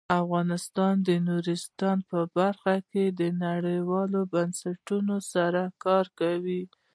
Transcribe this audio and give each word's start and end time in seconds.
افغانستان 0.23 0.93
د 1.07 1.09
نورستان 1.27 1.97
په 2.09 2.19
برخه 2.37 2.75
کې 2.91 3.03
له 3.19 3.27
نړیوالو 3.45 4.19
بنسټونو 4.33 5.15
سره 5.33 5.61
کار 5.85 6.05
کوي. 6.19 6.63